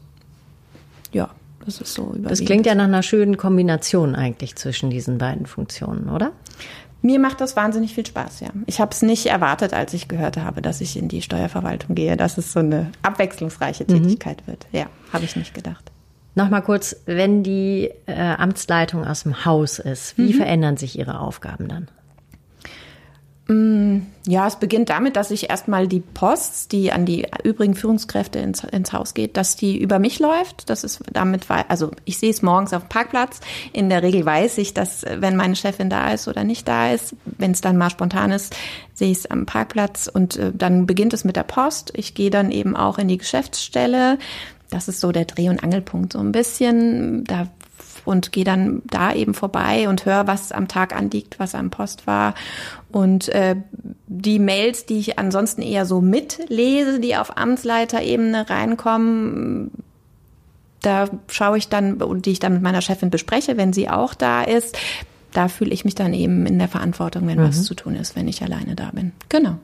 Ja, 1.12 1.30
das 1.64 1.80
ist 1.80 1.94
so. 1.94 2.14
Das 2.16 2.44
klingt 2.44 2.64
ja 2.64 2.76
nach 2.76 2.84
einer 2.84 3.02
schönen 3.02 3.36
Kombination 3.36 4.14
eigentlich 4.14 4.54
zwischen 4.54 4.88
diesen 4.88 5.18
beiden 5.18 5.46
Funktionen, 5.46 6.08
oder? 6.08 6.30
Mir 7.00 7.20
macht 7.20 7.40
das 7.40 7.54
wahnsinnig 7.54 7.94
viel 7.94 8.04
Spaß, 8.04 8.40
ja. 8.40 8.48
Ich 8.66 8.80
habe 8.80 8.90
es 8.90 9.02
nicht 9.02 9.26
erwartet, 9.26 9.72
als 9.72 9.94
ich 9.94 10.08
gehört 10.08 10.36
habe, 10.36 10.62
dass 10.62 10.80
ich 10.80 10.96
in 10.96 11.08
die 11.08 11.22
Steuerverwaltung 11.22 11.94
gehe, 11.94 12.16
dass 12.16 12.38
es 12.38 12.52
so 12.52 12.58
eine 12.58 12.90
abwechslungsreiche 13.02 13.84
mhm. 13.84 14.02
Tätigkeit 14.02 14.42
mhm. 14.42 14.50
wird. 14.50 14.66
Ja, 14.72 14.86
habe 15.12 15.24
ich 15.24 15.36
nicht 15.36 15.54
gedacht. 15.54 15.92
Nochmal 16.34 16.62
kurz, 16.62 16.96
wenn 17.06 17.42
die 17.42 17.90
äh, 18.06 18.12
Amtsleitung 18.14 19.04
aus 19.04 19.24
dem 19.24 19.44
Haus 19.44 19.78
ist, 19.78 20.18
wie 20.18 20.32
mhm. 20.32 20.36
verändern 20.36 20.76
sich 20.76 20.98
Ihre 20.98 21.20
Aufgaben 21.20 21.68
dann? 21.68 21.88
Mm, 23.50 24.00
ja, 24.26 24.46
es 24.46 24.56
beginnt 24.56 24.90
damit, 24.90 25.16
dass 25.16 25.30
ich 25.30 25.48
erstmal 25.48 25.88
die 25.88 26.00
Post, 26.00 26.70
die 26.72 26.92
an 26.92 27.06
die 27.06 27.26
übrigen 27.44 27.74
Führungskräfte 27.74 28.38
ins, 28.40 28.62
ins, 28.62 28.92
Haus 28.92 29.14
geht, 29.14 29.38
dass 29.38 29.56
die 29.56 29.78
über 29.78 29.98
mich 29.98 30.18
läuft. 30.18 30.68
Das 30.68 30.84
ist 30.84 31.00
damit, 31.10 31.46
also 31.68 31.90
ich 32.04 32.18
sehe 32.18 32.28
es 32.28 32.42
morgens 32.42 32.74
auf 32.74 32.82
dem 32.82 32.88
Parkplatz. 32.90 33.40
In 33.72 33.88
der 33.88 34.02
Regel 34.02 34.26
weiß 34.26 34.58
ich, 34.58 34.74
dass 34.74 35.06
wenn 35.08 35.34
meine 35.34 35.56
Chefin 35.56 35.88
da 35.88 36.12
ist 36.12 36.28
oder 36.28 36.44
nicht 36.44 36.68
da 36.68 36.92
ist, 36.92 37.16
wenn 37.24 37.52
es 37.52 37.62
dann 37.62 37.78
mal 37.78 37.88
spontan 37.88 38.32
ist, 38.32 38.54
sehe 38.92 39.10
ich 39.10 39.18
es 39.18 39.26
am 39.30 39.46
Parkplatz 39.46 40.10
und 40.12 40.36
äh, 40.36 40.52
dann 40.54 40.86
beginnt 40.86 41.14
es 41.14 41.24
mit 41.24 41.36
der 41.36 41.44
Post. 41.44 41.92
Ich 41.94 42.12
gehe 42.12 42.30
dann 42.30 42.50
eben 42.50 42.76
auch 42.76 42.98
in 42.98 43.08
die 43.08 43.18
Geschäftsstelle. 43.18 44.18
Das 44.68 44.88
ist 44.88 45.00
so 45.00 45.10
der 45.10 45.24
Dreh- 45.24 45.48
und 45.48 45.64
Angelpunkt 45.64 46.12
so 46.12 46.18
ein 46.18 46.32
bisschen. 46.32 47.24
Da 47.24 47.48
und 48.08 48.32
gehe 48.32 48.44
dann 48.44 48.80
da 48.86 49.12
eben 49.12 49.34
vorbei 49.34 49.86
und 49.86 50.06
höre, 50.06 50.26
was 50.26 50.50
am 50.50 50.66
Tag 50.66 50.96
anliegt, 50.96 51.38
was 51.38 51.54
am 51.54 51.68
Post 51.68 52.06
war. 52.06 52.34
Und 52.90 53.28
äh, 53.28 53.56
die 54.06 54.38
Mails, 54.38 54.86
die 54.86 54.98
ich 54.98 55.18
ansonsten 55.18 55.60
eher 55.60 55.84
so 55.84 56.00
mitlese, 56.00 57.00
die 57.00 57.16
auf 57.16 57.36
Amtsleiterebene 57.36 58.48
reinkommen, 58.48 59.70
da 60.80 61.10
schaue 61.28 61.58
ich 61.58 61.68
dann, 61.68 61.98
die 62.22 62.30
ich 62.30 62.38
dann 62.38 62.54
mit 62.54 62.62
meiner 62.62 62.80
Chefin 62.80 63.10
bespreche, 63.10 63.58
wenn 63.58 63.74
sie 63.74 63.90
auch 63.90 64.14
da 64.14 64.42
ist. 64.42 64.78
Da 65.34 65.48
fühle 65.48 65.74
ich 65.74 65.84
mich 65.84 65.94
dann 65.94 66.14
eben 66.14 66.46
in 66.46 66.58
der 66.58 66.68
Verantwortung, 66.68 67.26
wenn 67.26 67.38
mhm. 67.38 67.48
was 67.48 67.64
zu 67.64 67.74
tun 67.74 67.94
ist, 67.94 68.16
wenn 68.16 68.26
ich 68.26 68.42
alleine 68.42 68.74
da 68.74 68.90
bin. 68.90 69.12
Genau. 69.28 69.58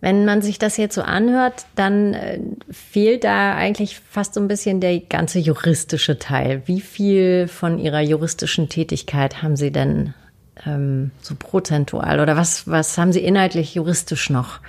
Wenn 0.00 0.24
man 0.24 0.40
sich 0.40 0.58
das 0.58 0.76
jetzt 0.78 0.94
so 0.94 1.02
anhört, 1.02 1.66
dann 1.74 2.14
äh, 2.14 2.40
fehlt 2.70 3.24
da 3.24 3.54
eigentlich 3.54 4.00
fast 4.00 4.34
so 4.34 4.40
ein 4.40 4.48
bisschen 4.48 4.80
der 4.80 4.98
ganze 5.00 5.38
juristische 5.38 6.18
Teil. 6.18 6.62
Wie 6.64 6.80
viel 6.80 7.48
von 7.48 7.78
Ihrer 7.78 8.00
juristischen 8.00 8.68
Tätigkeit 8.68 9.42
haben 9.42 9.56
Sie 9.56 9.70
denn 9.70 10.14
ähm, 10.64 11.10
so 11.20 11.34
prozentual 11.38 12.20
oder 12.20 12.36
was, 12.36 12.66
was 12.66 12.96
haben 12.96 13.12
Sie 13.12 13.20
inhaltlich 13.20 13.74
juristisch 13.74 14.30
noch 14.30 14.60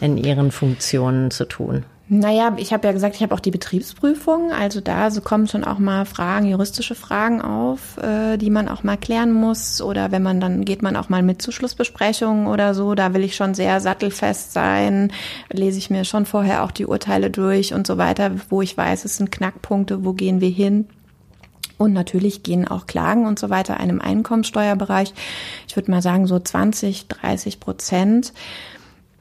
in 0.00 0.18
Ihren 0.18 0.50
Funktionen 0.50 1.30
zu 1.30 1.46
tun? 1.46 1.84
Naja, 2.06 2.52
ich 2.58 2.74
habe 2.74 2.86
ja 2.86 2.92
gesagt, 2.92 3.16
ich 3.16 3.22
habe 3.22 3.34
auch 3.34 3.40
die 3.40 3.50
Betriebsprüfung. 3.50 4.52
Also 4.52 4.82
da 4.82 5.10
so 5.10 5.22
kommen 5.22 5.48
schon 5.48 5.64
auch 5.64 5.78
mal 5.78 6.04
Fragen, 6.04 6.46
juristische 6.46 6.94
Fragen 6.94 7.40
auf, 7.40 7.96
äh, 7.96 8.36
die 8.36 8.50
man 8.50 8.68
auch 8.68 8.82
mal 8.82 8.98
klären 8.98 9.32
muss. 9.32 9.80
Oder 9.80 10.12
wenn 10.12 10.22
man 10.22 10.38
dann 10.38 10.66
geht 10.66 10.82
man 10.82 10.96
auch 10.96 11.08
mal 11.08 11.22
mit 11.22 11.40
zu 11.40 11.50
Schlussbesprechungen 11.50 12.46
oder 12.46 12.74
so. 12.74 12.94
Da 12.94 13.14
will 13.14 13.24
ich 13.24 13.36
schon 13.36 13.54
sehr 13.54 13.80
sattelfest 13.80 14.52
sein. 14.52 15.12
Lese 15.50 15.78
ich 15.78 15.88
mir 15.88 16.04
schon 16.04 16.26
vorher 16.26 16.64
auch 16.64 16.72
die 16.72 16.84
Urteile 16.84 17.30
durch 17.30 17.72
und 17.72 17.86
so 17.86 17.96
weiter, 17.96 18.32
wo 18.50 18.60
ich 18.60 18.76
weiß, 18.76 19.06
es 19.06 19.16
sind 19.16 19.32
Knackpunkte, 19.32 20.04
wo 20.04 20.12
gehen 20.12 20.42
wir 20.42 20.50
hin. 20.50 20.86
Und 21.78 21.94
natürlich 21.94 22.42
gehen 22.42 22.68
auch 22.68 22.86
Klagen 22.86 23.26
und 23.26 23.38
so 23.38 23.48
weiter 23.48 23.80
einem 23.80 24.00
Einkommensteuerbereich. 24.00 25.14
Ich 25.66 25.74
würde 25.74 25.90
mal 25.90 26.02
sagen 26.02 26.26
so 26.26 26.38
20, 26.38 27.08
30 27.08 27.60
Prozent. 27.60 28.34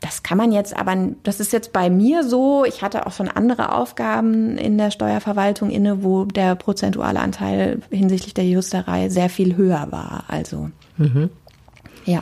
Das 0.03 0.21
kann 0.21 0.37
man 0.37 0.51
jetzt 0.51 0.75
aber, 0.75 0.97
das 1.23 1.39
ist 1.39 1.53
jetzt 1.53 1.71
bei 1.71 1.89
mir 1.89 2.25
so. 2.25 2.65
Ich 2.65 2.81
hatte 2.81 3.07
auch 3.07 3.13
schon 3.13 3.29
andere 3.29 3.73
Aufgaben 3.73 4.57
in 4.57 4.77
der 4.77 4.91
Steuerverwaltung 4.91 5.69
inne, 5.69 6.03
wo 6.03 6.25
der 6.25 6.55
prozentuale 6.55 7.21
Anteil 7.21 7.81
hinsichtlich 7.89 8.33
der 8.33 8.45
Justerei 8.45 9.07
sehr 9.07 9.29
viel 9.29 9.55
höher 9.55 9.87
war. 9.91 10.25
Also, 10.27 10.71
mhm. 10.97 11.29
ja. 12.03 12.21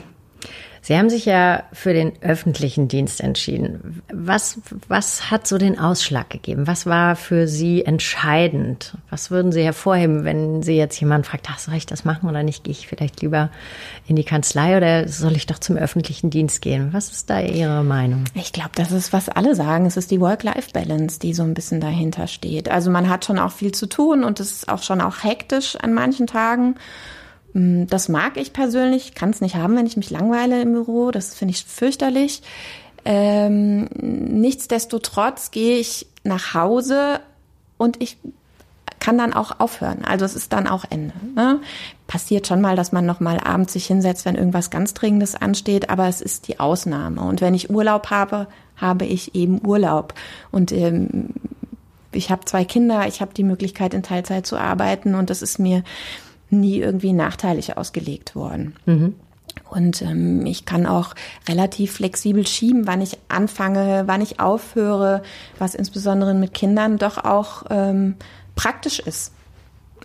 Sie 0.91 0.97
haben 0.97 1.09
sich 1.09 1.23
ja 1.23 1.63
für 1.71 1.93
den 1.93 2.21
öffentlichen 2.21 2.89
Dienst 2.89 3.21
entschieden. 3.21 4.03
Was, 4.11 4.59
was 4.89 5.31
hat 5.31 5.47
so 5.47 5.57
den 5.57 5.79
Ausschlag 5.79 6.29
gegeben? 6.29 6.67
Was 6.67 6.85
war 6.85 7.15
für 7.15 7.47
Sie 7.47 7.85
entscheidend? 7.85 8.97
Was 9.09 9.31
würden 9.31 9.53
Sie 9.53 9.63
hervorheben, 9.63 10.25
wenn 10.25 10.63
Sie 10.63 10.75
jetzt 10.75 10.99
jemanden 10.99 11.23
fragt, 11.23 11.47
ach, 11.49 11.59
soll 11.59 11.75
ich 11.75 11.85
das 11.85 12.03
machen 12.03 12.27
oder 12.27 12.43
nicht? 12.43 12.65
Gehe 12.65 12.73
ich 12.73 12.89
vielleicht 12.89 13.21
lieber 13.21 13.51
in 14.05 14.17
die 14.17 14.25
Kanzlei 14.25 14.75
oder 14.75 15.07
soll 15.07 15.37
ich 15.37 15.45
doch 15.45 15.59
zum 15.59 15.77
öffentlichen 15.77 16.29
Dienst 16.29 16.61
gehen? 16.61 16.89
Was 16.91 17.09
ist 17.09 17.29
da 17.29 17.39
Ihre 17.39 17.85
Meinung? 17.85 18.25
Ich 18.33 18.51
glaube, 18.51 18.71
das 18.75 18.91
ist, 18.91 19.13
was 19.13 19.29
alle 19.29 19.55
sagen. 19.55 19.85
Es 19.85 19.95
ist 19.95 20.11
die 20.11 20.19
Work-Life-Balance, 20.19 21.21
die 21.21 21.33
so 21.33 21.43
ein 21.43 21.53
bisschen 21.53 21.79
dahinter 21.79 22.27
steht. 22.27 22.67
Also 22.67 22.91
man 22.91 23.07
hat 23.07 23.23
schon 23.23 23.39
auch 23.39 23.53
viel 23.53 23.71
zu 23.71 23.87
tun 23.87 24.25
und 24.25 24.41
es 24.41 24.51
ist 24.51 24.67
auch 24.67 24.83
schon 24.83 24.99
auch 24.99 25.23
hektisch 25.23 25.77
an 25.77 25.93
manchen 25.93 26.27
Tagen. 26.27 26.75
Mm, 27.53 27.85
das 27.87 28.09
mag 28.09 28.37
ich 28.37 28.53
persönlich, 28.53 29.15
kann 29.15 29.29
es 29.29 29.41
nicht 29.41 29.55
haben, 29.55 29.75
wenn 29.75 29.85
ich 29.85 29.97
mich 29.97 30.09
langweile 30.09 30.61
im 30.61 30.73
Büro. 30.73 31.11
Das 31.11 31.35
finde 31.35 31.53
ich 31.53 31.65
fürchterlich. 31.65 32.41
Ähm, 33.03 33.85
nichtsdestotrotz 33.95 35.51
gehe 35.51 35.77
ich 35.77 36.07
nach 36.23 36.53
Hause 36.53 37.19
und 37.77 38.01
ich 38.01 38.17
kann 38.99 39.17
dann 39.17 39.33
auch 39.33 39.59
aufhören. 39.59 40.05
Also 40.05 40.25
es 40.25 40.35
ist 40.35 40.53
dann 40.53 40.67
auch 40.67 40.85
Ende. 40.89 41.15
Ne? 41.35 41.59
Passiert 42.05 42.45
schon 42.45 42.61
mal, 42.61 42.75
dass 42.75 42.91
man 42.91 43.05
noch 43.05 43.19
mal 43.19 43.39
abends 43.39 43.73
sich 43.73 43.87
hinsetzt, 43.87 44.25
wenn 44.25 44.35
irgendwas 44.35 44.69
ganz 44.69 44.93
Dringendes 44.93 45.33
ansteht, 45.33 45.89
aber 45.89 46.07
es 46.07 46.21
ist 46.21 46.47
die 46.47 46.59
Ausnahme. 46.59 47.21
Und 47.21 47.41
wenn 47.41 47.55
ich 47.55 47.71
Urlaub 47.71 48.11
habe, 48.11 48.47
habe 48.77 49.05
ich 49.05 49.33
eben 49.33 49.65
Urlaub. 49.65 50.13
Und 50.51 50.71
ähm, 50.71 51.29
ich 52.11 52.29
habe 52.29 52.45
zwei 52.45 52.63
Kinder, 52.63 53.07
ich 53.07 53.21
habe 53.21 53.33
die 53.33 53.43
Möglichkeit, 53.43 53.95
in 53.95 54.03
Teilzeit 54.03 54.45
zu 54.45 54.57
arbeiten 54.57 55.15
und 55.15 55.29
das 55.29 55.41
ist 55.41 55.57
mir 55.59 55.83
nie 56.51 56.79
irgendwie 56.79 57.13
nachteilig 57.13 57.77
ausgelegt 57.77 58.35
worden. 58.35 58.75
Mhm. 58.85 59.15
Und 59.69 60.01
ähm, 60.01 60.45
ich 60.45 60.65
kann 60.65 60.85
auch 60.85 61.13
relativ 61.47 61.93
flexibel 61.93 62.45
schieben, 62.45 62.87
wann 62.87 63.01
ich 63.01 63.17
anfange, 63.29 64.03
wann 64.05 64.21
ich 64.21 64.39
aufhöre, 64.39 65.23
was 65.59 65.75
insbesondere 65.75 66.33
mit 66.33 66.53
Kindern 66.53 66.97
doch 66.97 67.17
auch 67.23 67.63
ähm, 67.69 68.15
praktisch 68.55 68.99
ist. 68.99 69.33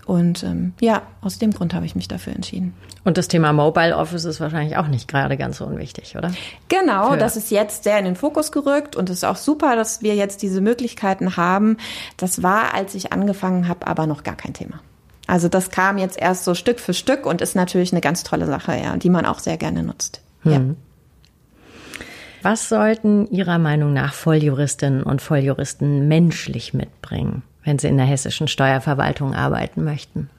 Und 0.06 0.44
ähm, 0.44 0.72
ja, 0.80 1.02
aus 1.20 1.38
dem 1.38 1.50
Grund 1.50 1.74
habe 1.74 1.84
ich 1.84 1.96
mich 1.96 2.06
dafür 2.06 2.32
entschieden. 2.32 2.74
Und 3.02 3.18
das 3.18 3.26
Thema 3.26 3.52
Mobile 3.52 3.96
Office 3.96 4.24
ist 4.24 4.40
wahrscheinlich 4.40 4.76
auch 4.76 4.86
nicht 4.86 5.08
gerade 5.08 5.36
ganz 5.36 5.58
so 5.58 5.64
unwichtig, 5.64 6.16
oder? 6.16 6.30
Genau, 6.68 7.10
Für 7.10 7.16
das 7.16 7.36
ist 7.36 7.50
jetzt 7.50 7.82
sehr 7.82 7.98
in 7.98 8.04
den 8.04 8.16
Fokus 8.16 8.52
gerückt 8.52 8.94
und 8.94 9.10
es 9.10 9.18
ist 9.18 9.24
auch 9.24 9.36
super, 9.36 9.74
dass 9.74 10.02
wir 10.02 10.14
jetzt 10.14 10.42
diese 10.42 10.60
Möglichkeiten 10.60 11.36
haben. 11.36 11.76
Das 12.16 12.44
war, 12.44 12.72
als 12.72 12.94
ich 12.94 13.12
angefangen 13.12 13.66
habe, 13.66 13.86
aber 13.86 14.06
noch 14.06 14.22
gar 14.22 14.36
kein 14.36 14.54
Thema. 14.54 14.80
Also 15.26 15.48
das 15.48 15.70
kam 15.70 15.98
jetzt 15.98 16.20
erst 16.20 16.44
so 16.44 16.54
Stück 16.54 16.78
für 16.78 16.94
Stück 16.94 17.26
und 17.26 17.40
ist 17.40 17.56
natürlich 17.56 17.92
eine 17.92 18.00
ganz 18.00 18.22
tolle 18.22 18.46
Sache, 18.46 18.76
ja, 18.76 18.96
die 18.96 19.10
man 19.10 19.26
auch 19.26 19.40
sehr 19.40 19.56
gerne 19.56 19.82
nutzt. 19.82 20.20
Mhm. 20.44 20.52
Ja. 20.52 20.60
Was 22.42 22.68
sollten 22.68 23.26
Ihrer 23.26 23.58
Meinung 23.58 23.92
nach 23.92 24.14
Volljuristinnen 24.14 25.02
und 25.02 25.20
Volljuristen 25.20 26.06
menschlich 26.06 26.74
mitbringen, 26.74 27.42
wenn 27.64 27.80
sie 27.80 27.88
in 27.88 27.96
der 27.96 28.06
hessischen 28.06 28.46
Steuerverwaltung 28.46 29.34
arbeiten 29.34 29.82
möchten? 29.82 30.30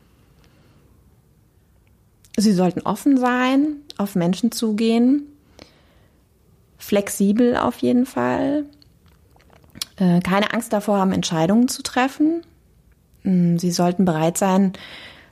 Sie 2.37 2.53
sollten 2.53 2.81
offen 2.81 3.17
sein, 3.17 3.77
auf 3.97 4.15
Menschen 4.15 4.53
zugehen, 4.53 5.23
flexibel 6.77 7.57
auf 7.57 7.79
jeden 7.79 8.05
Fall, 8.05 8.63
äh, 9.97 10.21
keine 10.21 10.53
Angst 10.53 10.71
davor 10.71 10.99
haben, 10.99 11.11
Entscheidungen 11.11 11.67
zu 11.67 11.83
treffen, 11.83 12.35
hm, 12.35 12.41
sie 13.23 13.71
sollten 13.71 14.05
bereit 14.05 14.37
sein, 14.37 14.73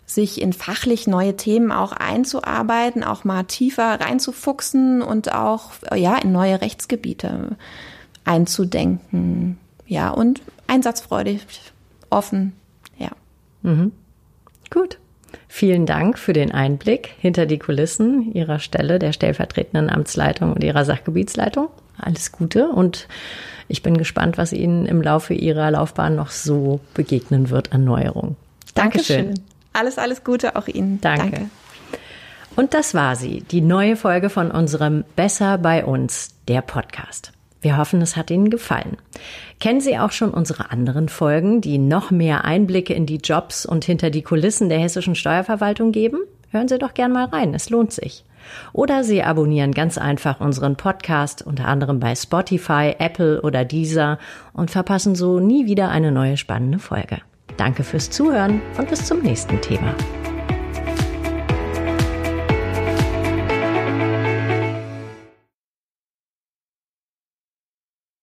sich 0.06 0.42
in 0.42 0.54
fachlich 0.54 1.08
neue 1.08 1.36
Themen 1.36 1.72
auch 1.72 1.92
einzuarbeiten, 1.92 3.04
auch 3.04 3.24
mal 3.24 3.44
tiefer 3.44 4.00
reinzufuchsen 4.00 5.01
und 5.01 5.34
auch 5.34 5.72
ja 5.96 6.18
in 6.18 6.32
neue 6.32 6.62
Rechtsgebiete 6.62 7.58
einzudenken. 8.24 9.58
Ja, 9.88 10.10
und 10.12 10.42
einsatzfreudig, 10.68 11.46
offen, 12.10 12.54
ja. 12.98 13.12
Mhm. 13.62 13.92
Gut. 14.70 15.00
Vielen 15.48 15.86
Dank 15.86 16.18
für 16.18 16.34
den 16.34 16.51
Einblick 16.51 17.13
hinter 17.20 17.46
die 17.46 17.60
Kulissen 17.60 18.34
Ihrer 18.34 18.60
Stelle, 18.60 19.00
der 19.00 19.13
stellvertretenden 19.13 19.89
Amtsleitung 19.89 20.54
und 20.54 20.63
Ihrer 20.63 20.86
Sachgebietsleitung. 20.86 21.70
Alles 21.97 22.31
Gute 22.31 22.69
und 22.69 23.07
ich 23.67 23.81
bin 23.81 23.97
gespannt, 23.97 24.37
was 24.37 24.53
Ihnen 24.53 24.85
im 24.85 25.01
Laufe 25.01 25.33
Ihrer 25.33 25.71
Laufbahn 25.71 26.15
noch 26.15 26.29
so 26.29 26.79
begegnen 26.93 27.49
wird 27.49 27.73
an 27.73 27.83
Neuerungen. 27.83 28.35
Dankeschön. 28.75 29.25
Dankeschön. 29.27 29.45
Alles, 29.73 29.97
alles 29.97 30.23
Gute 30.23 30.55
auch 30.55 30.67
Ihnen. 30.67 31.01
Danke. 31.01 31.31
Danke. 31.31 31.49
Und 32.55 32.73
das 32.73 32.93
war 32.93 33.15
sie, 33.15 33.41
die 33.41 33.61
neue 33.61 33.97
Folge 33.97 34.29
von 34.29 34.49
unserem 34.49 35.03
Besser 35.15 35.57
bei 35.57 35.83
uns, 35.83 36.29
der 36.47 36.61
Podcast. 36.61 37.33
Wir 37.59 37.77
hoffen, 37.77 38.01
es 38.01 38.15
hat 38.15 38.29
Ihnen 38.31 38.49
gefallen. 38.49 38.97
Kennen 39.59 39.81
Sie 39.81 39.97
auch 39.97 40.11
schon 40.11 40.29
unsere 40.29 40.71
anderen 40.71 41.09
Folgen, 41.09 41.59
die 41.59 41.77
noch 41.77 42.11
mehr 42.11 42.45
Einblicke 42.45 42.93
in 42.93 43.05
die 43.05 43.17
Jobs 43.17 43.65
und 43.65 43.83
hinter 43.83 44.09
die 44.09 44.21
Kulissen 44.21 44.69
der 44.69 44.79
hessischen 44.79 45.15
Steuerverwaltung 45.15 45.91
geben? 45.91 46.19
Hören 46.51 46.67
Sie 46.67 46.77
doch 46.77 46.93
gern 46.93 47.11
mal 47.11 47.25
rein, 47.25 47.53
es 47.53 47.69
lohnt 47.69 47.91
sich. 47.91 48.23
Oder 48.73 49.03
Sie 49.03 49.23
abonnieren 49.23 49.71
ganz 49.71 49.97
einfach 49.97 50.39
unseren 50.39 50.75
Podcast 50.75 51.41
unter 51.45 51.67
anderem 51.67 51.99
bei 51.99 52.15
Spotify, 52.15 52.95
Apple 52.97 53.41
oder 53.41 53.65
Deezer 53.65 54.19
und 54.53 54.71
verpassen 54.71 55.15
so 55.15 55.39
nie 55.39 55.65
wieder 55.65 55.89
eine 55.89 56.11
neue 56.11 56.37
spannende 56.37 56.79
Folge. 56.79 57.19
Danke 57.57 57.83
fürs 57.83 58.09
Zuhören 58.09 58.61
und 58.77 58.89
bis 58.89 59.05
zum 59.05 59.21
nächsten 59.21 59.61
Thema. 59.61 59.93